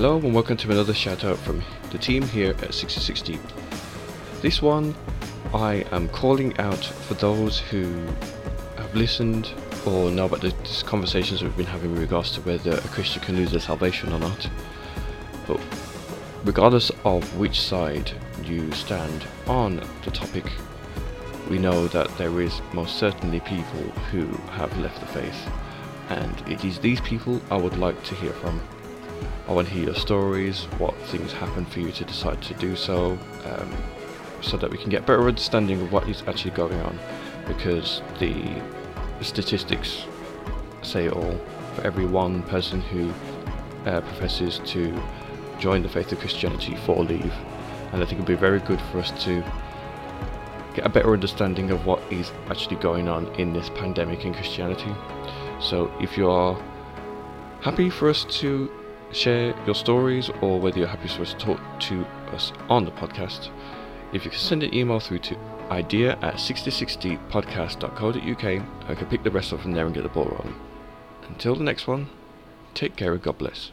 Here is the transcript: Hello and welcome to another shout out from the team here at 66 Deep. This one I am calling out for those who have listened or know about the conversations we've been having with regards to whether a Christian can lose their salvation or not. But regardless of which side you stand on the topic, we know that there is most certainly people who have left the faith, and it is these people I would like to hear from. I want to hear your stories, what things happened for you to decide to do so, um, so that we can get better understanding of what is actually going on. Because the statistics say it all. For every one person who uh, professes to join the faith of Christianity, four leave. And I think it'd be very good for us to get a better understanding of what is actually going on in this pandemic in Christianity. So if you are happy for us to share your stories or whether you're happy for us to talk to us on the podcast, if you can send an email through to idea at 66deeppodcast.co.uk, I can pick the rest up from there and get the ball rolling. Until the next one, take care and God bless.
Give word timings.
Hello 0.00 0.16
and 0.16 0.32
welcome 0.32 0.56
to 0.56 0.70
another 0.70 0.94
shout 0.94 1.24
out 1.24 1.36
from 1.36 1.62
the 1.90 1.98
team 1.98 2.22
here 2.22 2.56
at 2.62 2.72
66 2.72 3.20
Deep. 3.20 3.40
This 4.40 4.62
one 4.62 4.94
I 5.52 5.84
am 5.92 6.08
calling 6.08 6.56
out 6.56 6.82
for 6.82 7.12
those 7.12 7.58
who 7.58 7.84
have 8.78 8.94
listened 8.94 9.52
or 9.84 10.10
know 10.10 10.24
about 10.24 10.40
the 10.40 10.54
conversations 10.86 11.42
we've 11.42 11.54
been 11.54 11.66
having 11.66 11.90
with 11.90 12.00
regards 12.00 12.30
to 12.30 12.40
whether 12.40 12.78
a 12.78 12.88
Christian 12.88 13.20
can 13.20 13.36
lose 13.36 13.50
their 13.50 13.60
salvation 13.60 14.10
or 14.10 14.18
not. 14.18 14.48
But 15.46 15.60
regardless 16.44 16.90
of 17.04 17.36
which 17.36 17.60
side 17.60 18.10
you 18.42 18.72
stand 18.72 19.26
on 19.48 19.86
the 20.02 20.10
topic, 20.12 20.50
we 21.50 21.58
know 21.58 21.88
that 21.88 22.08
there 22.16 22.40
is 22.40 22.62
most 22.72 22.96
certainly 22.96 23.40
people 23.40 23.82
who 24.10 24.28
have 24.52 24.74
left 24.78 24.98
the 24.98 25.06
faith, 25.08 25.50
and 26.08 26.40
it 26.48 26.64
is 26.64 26.78
these 26.78 27.02
people 27.02 27.38
I 27.50 27.58
would 27.58 27.76
like 27.76 28.02
to 28.04 28.14
hear 28.14 28.32
from. 28.32 28.62
I 29.50 29.52
want 29.52 29.66
to 29.66 29.74
hear 29.74 29.86
your 29.86 29.96
stories, 29.96 30.66
what 30.78 30.96
things 31.08 31.32
happened 31.32 31.66
for 31.72 31.80
you 31.80 31.90
to 31.90 32.04
decide 32.04 32.40
to 32.42 32.54
do 32.54 32.76
so, 32.76 33.18
um, 33.46 33.76
so 34.42 34.56
that 34.56 34.70
we 34.70 34.78
can 34.78 34.90
get 34.90 35.04
better 35.06 35.26
understanding 35.26 35.80
of 35.80 35.90
what 35.90 36.08
is 36.08 36.22
actually 36.28 36.52
going 36.52 36.80
on. 36.82 36.96
Because 37.48 38.00
the 38.20 38.62
statistics 39.22 40.04
say 40.82 41.06
it 41.06 41.12
all. 41.12 41.36
For 41.74 41.82
every 41.82 42.06
one 42.06 42.44
person 42.44 42.80
who 42.80 43.12
uh, 43.86 44.02
professes 44.02 44.60
to 44.66 44.96
join 45.58 45.82
the 45.82 45.88
faith 45.88 46.12
of 46.12 46.20
Christianity, 46.20 46.76
four 46.86 47.02
leave. 47.02 47.34
And 47.92 48.04
I 48.04 48.06
think 48.06 48.20
it'd 48.20 48.26
be 48.26 48.36
very 48.36 48.60
good 48.60 48.80
for 48.92 49.00
us 49.00 49.10
to 49.24 49.42
get 50.76 50.86
a 50.86 50.88
better 50.88 51.12
understanding 51.12 51.72
of 51.72 51.86
what 51.86 52.00
is 52.12 52.30
actually 52.50 52.76
going 52.76 53.08
on 53.08 53.26
in 53.34 53.52
this 53.52 53.68
pandemic 53.70 54.24
in 54.24 54.32
Christianity. 54.32 54.94
So 55.60 55.92
if 56.00 56.16
you 56.16 56.30
are 56.30 56.56
happy 57.62 57.90
for 57.90 58.08
us 58.08 58.24
to 58.38 58.70
share 59.12 59.54
your 59.66 59.74
stories 59.74 60.30
or 60.40 60.60
whether 60.60 60.78
you're 60.78 60.88
happy 60.88 61.08
for 61.08 61.22
us 61.22 61.34
to 61.34 61.38
talk 61.38 61.60
to 61.80 62.04
us 62.32 62.52
on 62.68 62.84
the 62.84 62.92
podcast, 62.92 63.50
if 64.12 64.24
you 64.24 64.30
can 64.30 64.40
send 64.40 64.62
an 64.62 64.72
email 64.74 65.00
through 65.00 65.20
to 65.20 65.36
idea 65.70 66.12
at 66.22 66.34
66deeppodcast.co.uk, 66.34 68.44
I 68.88 68.94
can 68.94 69.06
pick 69.06 69.22
the 69.22 69.30
rest 69.30 69.52
up 69.52 69.60
from 69.60 69.72
there 69.72 69.86
and 69.86 69.94
get 69.94 70.02
the 70.02 70.08
ball 70.08 70.24
rolling. 70.24 70.56
Until 71.28 71.54
the 71.54 71.64
next 71.64 71.86
one, 71.86 72.08
take 72.74 72.96
care 72.96 73.12
and 73.12 73.22
God 73.22 73.38
bless. 73.38 73.70